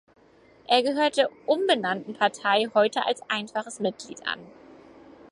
[0.67, 4.39] Er gehört der umbenannten Partei heute als einfaches Mitglied an.